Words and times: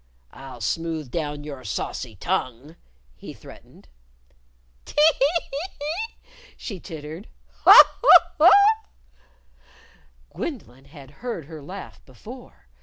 "I'll 0.33 0.61
smooth 0.61 1.11
down 1.11 1.43
your 1.43 1.63
saucy 1.63 2.15
tongue," 2.15 2.75
he 3.15 3.33
threatened. 3.35 3.87
"Tee! 4.83 4.95
hee! 4.97 5.49
hee! 5.51 5.77
hee!" 5.79 6.31
she 6.57 6.79
tittered. 6.79 7.27
"Ha! 7.65 7.83
ha! 8.01 8.25
ha!" 8.39 8.79
Gwendolyn 10.33 10.85
had 10.85 11.11
heard 11.21 11.45
her 11.45 11.61
laugh 11.61 12.03
before. 12.03 12.65